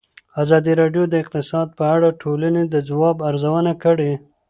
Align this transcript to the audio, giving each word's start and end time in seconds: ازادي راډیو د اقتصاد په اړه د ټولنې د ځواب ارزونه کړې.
ازادي 0.43 0.73
راډیو 0.81 1.03
د 1.09 1.13
اقتصاد 1.23 1.67
په 1.77 1.83
اړه 1.95 2.07
د 2.11 2.15
ټولنې 2.23 2.63
د 2.67 2.75
ځواب 2.89 3.17
ارزونه 3.29 3.73
کړې. 3.83 4.11